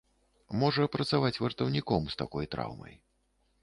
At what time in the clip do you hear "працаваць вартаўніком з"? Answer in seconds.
0.95-2.21